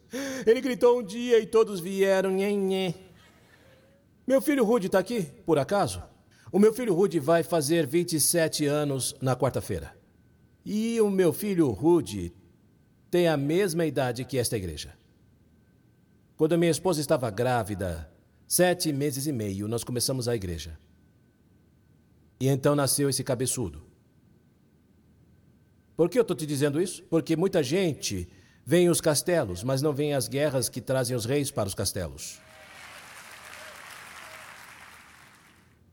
[0.46, 2.30] Ele gritou um dia e todos vieram.
[2.30, 2.94] Nhê, nhê.
[4.26, 6.02] Meu filho Rude está aqui, por acaso?
[6.50, 9.94] O meu filho Rude vai fazer 27 anos na quarta-feira.
[10.64, 12.32] E o meu filho Rude
[13.10, 14.94] tem a mesma idade que esta igreja.
[16.34, 18.10] Quando minha esposa estava grávida,
[18.46, 20.78] sete meses e meio, nós começamos a igreja.
[22.40, 23.82] E então nasceu esse cabeçudo.
[25.96, 27.02] Por que eu estou te dizendo isso?
[27.04, 28.28] Porque muita gente
[28.64, 32.38] vem os castelos, mas não vem as guerras que trazem os reis para os castelos.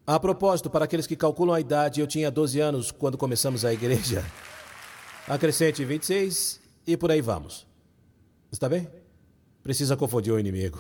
[0.06, 3.74] A propósito, para aqueles que calculam a idade, eu tinha 12 anos quando começamos a
[3.74, 4.24] igreja.
[5.28, 7.66] Acrescente 26 e por aí vamos.
[8.52, 8.88] Está bem?
[9.64, 10.80] Precisa confundir o inimigo.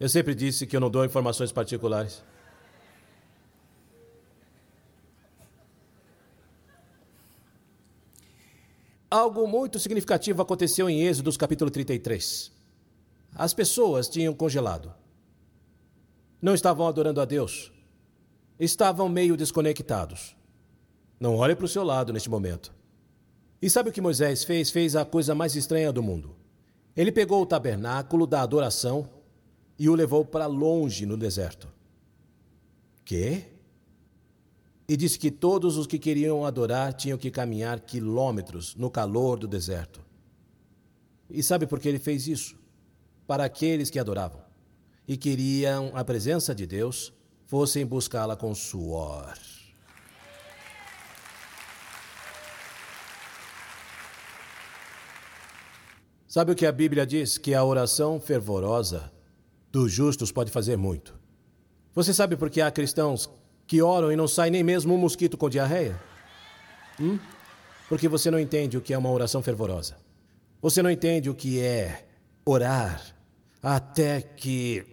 [0.00, 2.22] Eu sempre disse que eu não dou informações particulares.
[9.10, 12.52] Algo muito significativo aconteceu em Êxodos capítulo 33.
[13.34, 14.92] As pessoas tinham congelado.
[16.42, 17.72] Não estavam adorando a Deus.
[18.60, 20.36] Estavam meio desconectados.
[21.18, 22.70] Não olhe para o seu lado neste momento.
[23.62, 24.70] E sabe o que Moisés fez?
[24.70, 26.36] Fez a coisa mais estranha do mundo.
[26.94, 29.08] Ele pegou o tabernáculo da adoração
[29.78, 31.66] e o levou para longe no deserto.
[33.06, 33.44] Quê?
[34.88, 39.46] E disse que todos os que queriam adorar tinham que caminhar quilômetros no calor do
[39.46, 40.00] deserto.
[41.28, 42.56] E sabe por que ele fez isso?
[43.26, 44.40] Para aqueles que adoravam
[45.06, 47.12] e queriam a presença de Deus
[47.46, 49.34] fossem buscá-la com suor.
[56.26, 57.36] Sabe o que a Bíblia diz?
[57.38, 59.10] Que a oração fervorosa
[59.72, 61.18] dos justos pode fazer muito.
[61.94, 63.30] Você sabe por que há cristãos
[63.68, 66.00] que oram e não sai nem mesmo um mosquito com diarreia?
[66.98, 67.18] Hum?
[67.88, 69.96] Porque você não entende o que é uma oração fervorosa.
[70.60, 72.06] Você não entende o que é
[72.44, 73.14] orar
[73.62, 74.84] até que.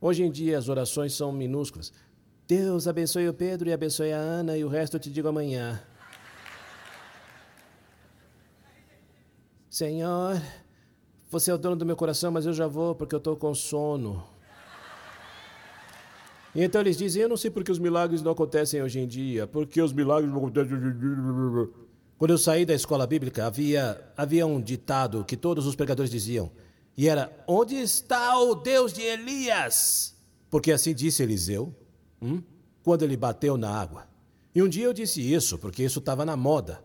[0.00, 1.92] Hoje em dia as orações são minúsculas.
[2.46, 5.82] Deus abençoe o Pedro e abençoe a Ana e o resto eu te digo amanhã.
[9.68, 10.40] Senhor,
[11.30, 13.54] você é o dono do meu coração, mas eu já vou porque eu estou com
[13.54, 14.24] sono.
[16.54, 19.46] E então eles dizem: Eu não sei porque os milagres não acontecem hoje em dia.
[19.46, 21.70] Porque os milagres não acontecem hoje em dia.
[22.16, 26.50] Quando eu saí da escola bíblica, havia, havia um ditado que todos os pregadores diziam.
[26.96, 30.16] E era: Onde está o Deus de Elias?
[30.50, 31.74] Porque assim disse Eliseu
[32.20, 32.42] Hum?
[32.82, 34.06] Quando ele bateu na água.
[34.54, 36.82] E um dia eu disse isso, porque isso estava na moda.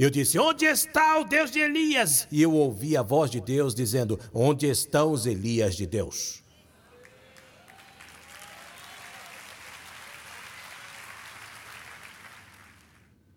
[0.00, 2.26] Eu disse: Onde está o Deus de Elias?
[2.32, 6.42] E eu ouvi a voz de Deus dizendo: Onde estão os Elias de Deus?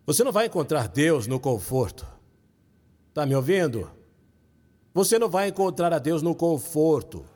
[0.06, 2.06] Você não vai encontrar Deus no conforto.
[3.10, 3.90] Está me ouvindo?
[4.94, 7.26] Você não vai encontrar a Deus no conforto.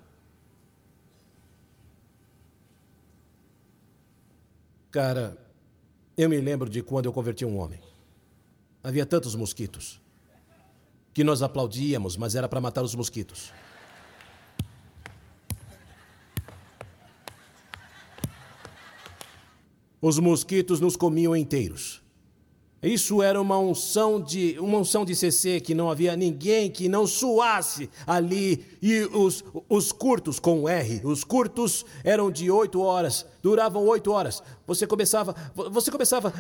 [4.90, 5.36] Cara,
[6.16, 7.87] eu me lembro de quando eu converti um homem.
[8.82, 10.00] Havia tantos mosquitos
[11.12, 13.52] que nós aplaudíamos, mas era para matar os mosquitos.
[20.00, 22.00] Os mosquitos nos comiam inteiros.
[22.82, 27.08] Isso era uma unção de uma unção de CC que não havia ninguém que não
[27.08, 33.84] suasse ali e os, os curtos com R, os curtos eram de oito horas, duravam
[33.86, 34.40] oito horas.
[34.64, 36.32] Você começava, você começava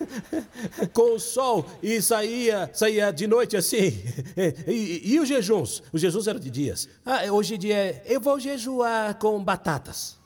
[0.92, 3.92] com o sol e saía, saía de noite assim.
[4.66, 5.82] E, e, e os jejuns?
[5.92, 6.88] Os jejuns eram de dias.
[7.04, 10.18] Ah, hoje em dia é, eu vou jejuar com batatas.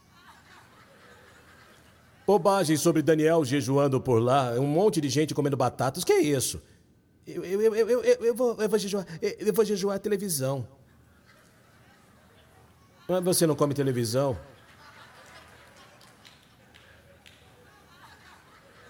[2.28, 6.04] Bobagem sobre Daniel jejuando por lá, um monte de gente comendo batatas.
[6.04, 6.60] Que é isso?
[7.26, 10.68] Eu, eu, eu, eu, eu, vou, eu, vou, jejuar, eu vou jejuar televisão.
[13.08, 14.38] Mas você não come televisão?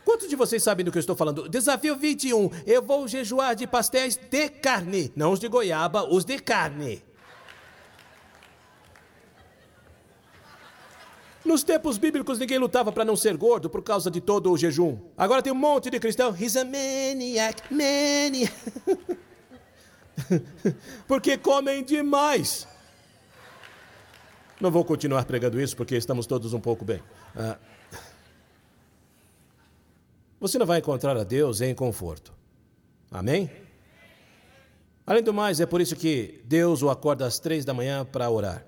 [0.05, 1.49] Quantos de vocês sabem do que eu estou falando?
[1.49, 2.51] Desafio 21.
[2.67, 5.13] Eu vou jejuar de pastéis de carne.
[5.15, 7.05] Não os de goiaba, os de carne.
[11.49, 14.99] Nos tempos bíblicos, ninguém lutava para não ser gordo por causa de todo o jejum.
[15.17, 16.37] Agora tem um monte de cristão.
[16.39, 18.53] He's a maniac, maniac.
[21.09, 22.69] porque comem demais.
[24.61, 27.03] Não vou continuar pregando isso porque estamos todos um pouco bem.
[27.35, 27.57] Ah.
[30.39, 32.31] Você não vai encontrar a Deus em conforto.
[33.11, 33.51] Amém?
[35.07, 38.29] Além do mais, é por isso que Deus o acorda às três da manhã para
[38.29, 38.68] orar.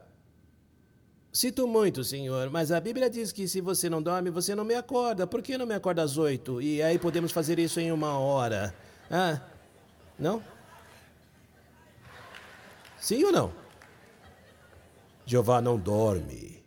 [1.32, 4.74] Cito muito, senhor, mas a Bíblia diz que se você não dorme, você não me
[4.74, 5.26] acorda.
[5.26, 6.60] Por que não me acorda às oito?
[6.60, 8.74] E aí podemos fazer isso em uma hora.
[9.08, 9.40] Ah,
[10.18, 10.42] não?
[12.98, 13.52] Sim ou não?
[15.24, 16.64] Jeová não dorme.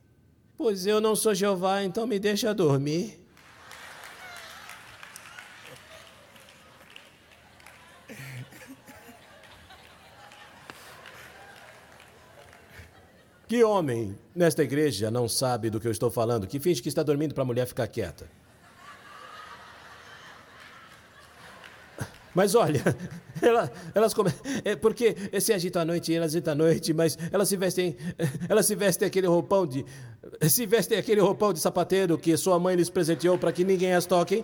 [0.57, 3.22] Pois eu não sou Jeová, então me deixa dormir.
[13.47, 17.03] Que homem nesta igreja não sabe do que eu estou falando, que finge que está
[17.03, 18.25] dormindo para a mulher ficar quieta?
[22.33, 22.81] Mas olha,
[23.41, 24.31] ela, elas come...
[24.65, 27.95] é porque se agitam à noite, elas agitam à noite, mas elas se vestem,
[28.49, 29.85] elas se vestem aquele roupão de,
[30.49, 34.05] se vestem aquele roupão de sapateiro que sua mãe lhes presenteou para que ninguém as
[34.05, 34.43] toque.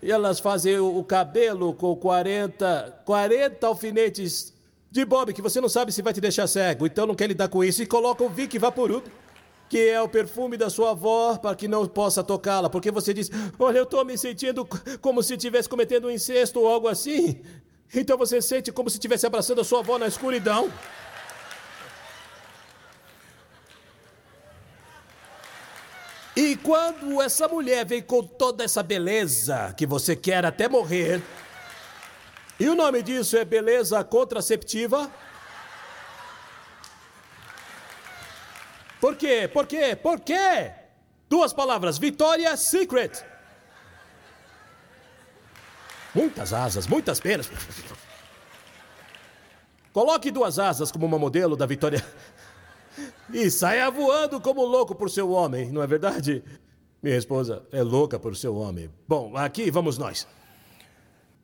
[0.00, 4.54] E elas fazem o cabelo com 40, 40 alfinetes
[4.90, 7.48] de bob que você não sabe se vai te deixar cego, então não quer lidar
[7.48, 9.04] com isso e coloca o Vic Vaporub,
[9.68, 13.30] que é o perfume da sua avó, para que não possa tocá-la, porque você diz:
[13.58, 14.66] "Olha, eu estou me sentindo
[15.00, 17.40] como se estivesse cometendo um incesto ou algo assim".
[17.94, 20.70] Então você sente como se estivesse abraçando a sua avó na escuridão.
[26.36, 31.20] E quando essa mulher vem com toda essa beleza que você quer até morrer,
[32.58, 35.10] e o nome disso é beleza contraceptiva?
[39.00, 39.48] Por quê?
[39.52, 39.96] Por quê?
[39.96, 40.72] Por quê?
[41.28, 43.24] Duas palavras: Vitória Secret.
[46.14, 47.50] Muitas asas, muitas penas.
[49.92, 52.04] Coloque duas asas como uma modelo da Vitória
[53.32, 56.42] e saia voando como louco por seu homem, não é verdade?
[57.02, 58.90] Minha esposa é louca por seu homem.
[59.06, 60.26] Bom, aqui vamos nós.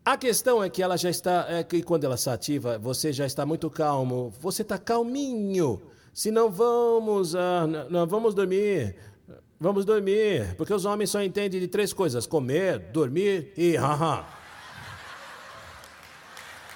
[0.04, 1.46] A questão é que ela já está.
[1.48, 4.32] É que quando ela está ativa, você já está muito calmo.
[4.40, 5.80] Você está calminho.
[6.12, 7.34] Se não vamos.
[7.34, 8.96] Ah, não vamos dormir.
[9.58, 10.54] Vamos dormir.
[10.56, 14.26] Porque os homens só entendem de três coisas: comer, dormir e haha.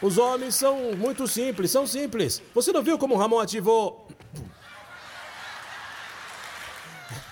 [0.00, 2.40] Os homens são muito simples, são simples.
[2.54, 4.08] Você não viu como o Ramon ativou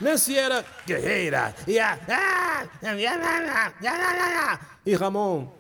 [0.01, 1.55] Nancy era guerreira.
[1.67, 1.99] E, a...
[4.85, 5.56] e Ramon.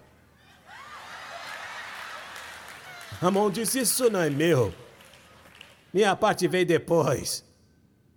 [3.21, 4.75] Ramon disse: Isso não é meu.
[5.93, 7.45] Minha parte veio depois.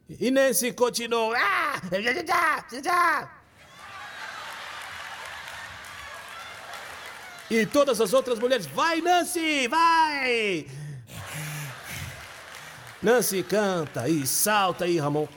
[0.09, 1.33] E Nancy continuou.
[7.49, 10.67] E todas as outras mulheres, vai Nancy, vai!
[13.01, 15.27] Nancy canta e salta e Ramon.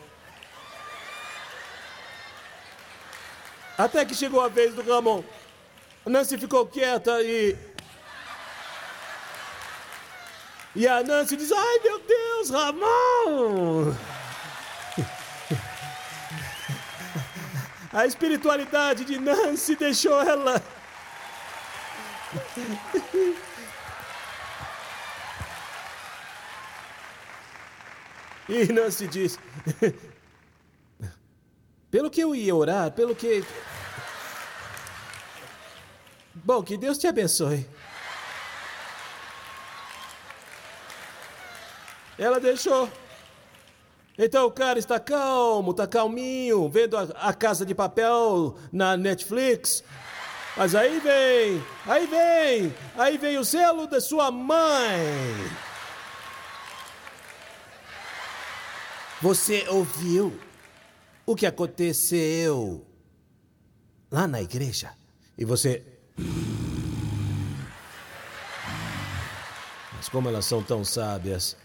[3.79, 5.25] Até que chegou a vez do Ramon.
[6.05, 7.57] Nancy ficou quieta e.
[10.75, 13.95] E a Nancy diz: Ai meu Deus, Ramon!
[17.93, 20.63] A espiritualidade de Nancy deixou ela.
[28.49, 29.39] E Nancy diz:
[31.91, 33.45] pelo que eu ia orar, pelo que.
[36.35, 37.67] Bom, que Deus te abençoe.
[42.19, 42.89] Ela deixou.
[44.19, 49.83] Então o cara está calmo, está calminho, vendo a, a, Casa de Papel na Netflix.
[50.57, 55.01] Mas aí vem, aí vem, aí vem o selo da sua mãe.
[59.23, 60.39] Você ouviu?
[61.27, 62.85] o que aconteceu
[64.11, 64.93] lá na igreja.
[65.37, 65.85] E você.
[69.97, 71.57] Mas como elas são tão sábias,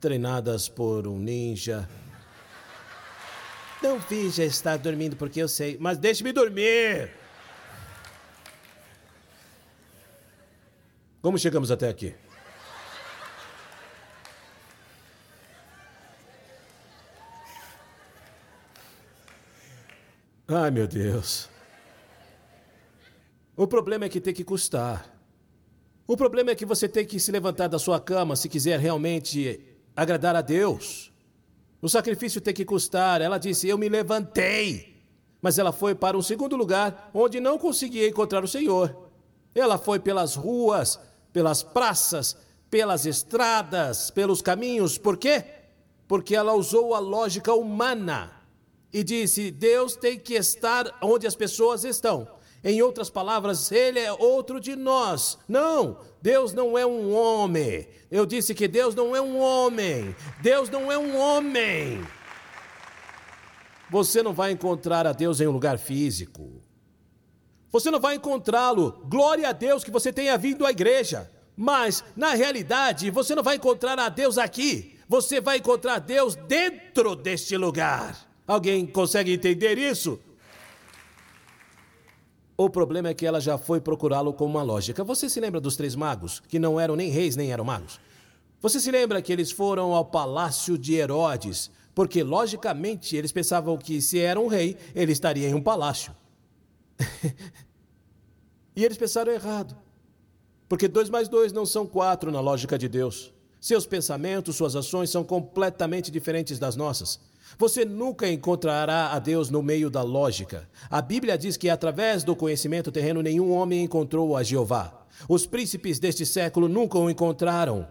[0.00, 1.88] treinadas por um ninja.
[3.82, 7.10] Não finja estar dormindo porque eu sei, mas deixe-me dormir.
[11.22, 12.14] Como chegamos até aqui?
[20.48, 21.48] Ai, meu Deus.
[23.54, 25.06] O problema é que tem que custar.
[26.06, 29.60] O problema é que você tem que se levantar da sua cama se quiser realmente
[29.96, 31.12] agradar a Deus.
[31.82, 33.20] O sacrifício tem que custar.
[33.20, 34.90] Ela disse: Eu me levantei.
[35.40, 39.10] Mas ela foi para um segundo lugar onde não conseguia encontrar o Senhor.
[39.54, 41.00] Ela foi pelas ruas,
[41.32, 42.36] pelas praças,
[42.70, 44.98] pelas estradas, pelos caminhos.
[44.98, 45.44] Por quê?
[46.06, 48.32] Porque ela usou a lógica humana
[48.92, 52.28] e disse: Deus tem que estar onde as pessoas estão.
[52.62, 55.38] Em outras palavras, ele é outro de nós.
[55.48, 57.88] Não, Deus não é um homem.
[58.10, 60.14] Eu disse que Deus não é um homem.
[60.42, 62.06] Deus não é um homem.
[63.90, 66.62] Você não vai encontrar a Deus em um lugar físico.
[67.70, 69.02] Você não vai encontrá-lo.
[69.08, 71.30] Glória a Deus que você tenha vindo à igreja.
[71.56, 74.98] Mas, na realidade, você não vai encontrar a Deus aqui.
[75.08, 78.16] Você vai encontrar Deus dentro deste lugar.
[78.46, 80.20] Alguém consegue entender isso?
[82.62, 85.02] O problema é que ela já foi procurá-lo com uma lógica.
[85.02, 87.98] Você se lembra dos três magos, que não eram nem reis nem eram magos?
[88.60, 94.02] Você se lembra que eles foram ao palácio de Herodes, porque logicamente eles pensavam que
[94.02, 96.14] se era um rei, ele estaria em um palácio.
[98.76, 99.74] e eles pensaram errado.
[100.68, 103.32] Porque dois mais dois não são quatro na lógica de Deus.
[103.58, 107.20] Seus pensamentos, suas ações são completamente diferentes das nossas.
[107.58, 110.68] Você nunca encontrará a Deus no meio da lógica.
[110.88, 115.06] A Bíblia diz que através do conhecimento terreno nenhum homem encontrou a Jeová.
[115.28, 117.86] Os príncipes deste século nunca o encontraram.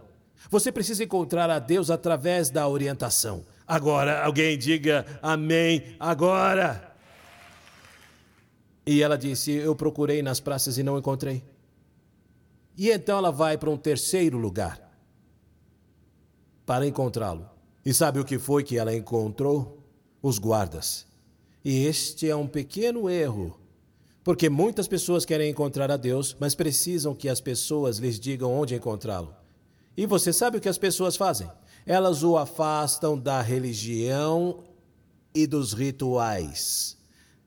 [0.50, 3.44] Você precisa encontrar a Deus através da orientação.
[3.66, 6.92] Agora, alguém diga amém agora.
[8.86, 11.44] E ela disse: Eu procurei nas praças e não encontrei.
[12.76, 14.80] E então ela vai para um terceiro lugar
[16.64, 17.49] para encontrá-lo.
[17.84, 19.78] E sabe o que foi que ela encontrou?
[20.22, 21.06] Os guardas.
[21.64, 23.58] E este é um pequeno erro,
[24.22, 28.74] porque muitas pessoas querem encontrar a Deus, mas precisam que as pessoas lhes digam onde
[28.74, 29.34] encontrá-lo.
[29.96, 31.50] E você sabe o que as pessoas fazem?
[31.86, 34.62] Elas o afastam da religião
[35.34, 36.96] e dos rituais.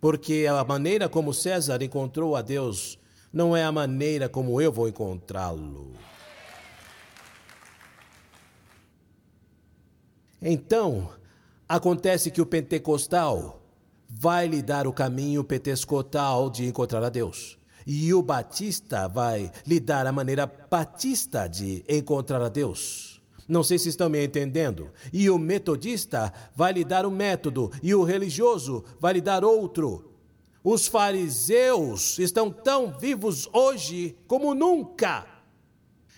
[0.02, 3.00] Porque a maneira como César encontrou a Deus
[3.32, 5.94] não é a maneira como eu vou encontrá-lo.
[10.46, 11.10] Então,
[11.70, 13.62] acontece que o pentecostal
[14.10, 17.58] vai lhe dar o caminho pentecostal de encontrar a Deus.
[17.88, 23.22] E o batista vai lhe dar a maneira batista de encontrar a Deus.
[23.48, 24.92] Não sei se estão me entendendo.
[25.14, 30.12] E o metodista vai lhe dar um método, e o religioso vai lhe dar outro.
[30.62, 35.33] Os fariseus estão tão vivos hoje como nunca.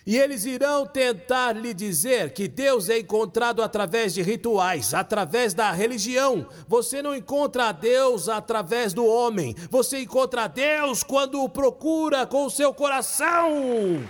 [0.06, 5.72] E eles irão tentar lhe dizer que Deus é encontrado através de rituais, através da
[5.72, 6.46] religião.
[6.68, 9.56] Você não encontra Deus através do homem.
[9.68, 14.00] Você encontra Deus quando o procura com o seu coração.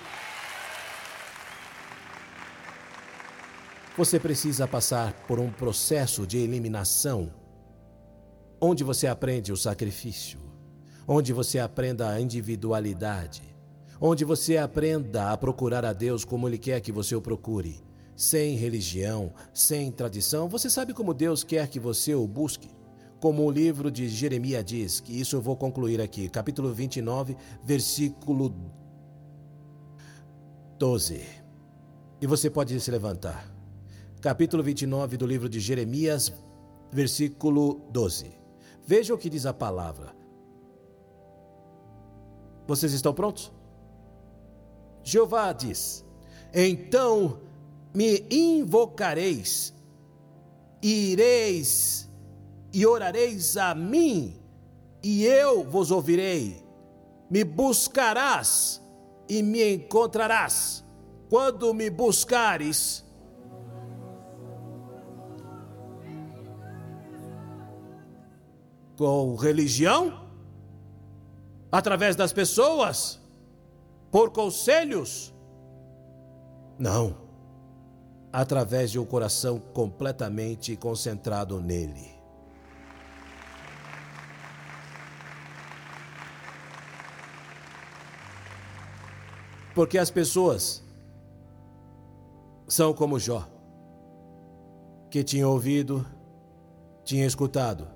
[3.96, 7.32] Você precisa passar por um processo de eliminação,
[8.60, 10.38] onde você aprende o sacrifício,
[11.08, 13.55] onde você aprenda a individualidade
[14.00, 17.80] onde você aprenda a procurar a Deus como Ele quer que você o procure,
[18.14, 20.48] sem religião, sem tradição.
[20.48, 22.70] Você sabe como Deus quer que você o busque?
[23.20, 28.54] Como o livro de Jeremias diz, que isso eu vou concluir aqui, capítulo 29, versículo
[30.78, 31.24] 12.
[32.20, 33.50] E você pode se levantar.
[34.20, 36.32] Capítulo 29 do livro de Jeremias,
[36.92, 38.32] versículo 12.
[38.86, 40.14] Veja o que diz a palavra.
[42.66, 43.52] Vocês estão prontos?
[45.06, 46.04] Jeová diz:
[46.52, 47.38] Então
[47.94, 49.72] me invocareis,
[50.82, 52.10] ireis
[52.74, 54.36] e orareis a mim,
[55.00, 56.60] e eu vos ouvirei.
[57.30, 58.82] Me buscarás
[59.28, 60.84] e me encontrarás.
[61.30, 63.04] Quando me buscares,
[68.96, 70.26] com religião?
[71.70, 73.20] Através das pessoas?
[74.16, 75.34] Por conselhos.
[76.78, 77.18] Não.
[78.32, 82.16] Através de um coração completamente concentrado nele.
[89.74, 90.82] Porque as pessoas
[92.66, 93.46] são como Jó,
[95.10, 96.06] que tinha ouvido,
[97.04, 97.86] tinha escutado,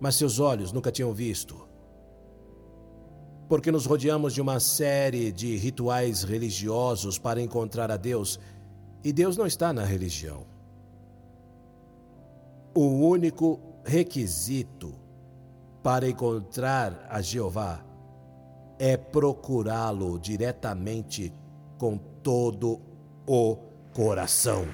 [0.00, 1.65] mas seus olhos nunca tinham visto
[3.48, 8.40] porque nos rodeamos de uma série de rituais religiosos para encontrar a Deus,
[9.04, 10.44] e Deus não está na religião.
[12.74, 14.94] O único requisito
[15.82, 17.84] para encontrar a Jeová
[18.78, 21.32] é procurá-lo diretamente
[21.78, 22.80] com todo
[23.26, 23.56] o
[23.94, 24.66] coração.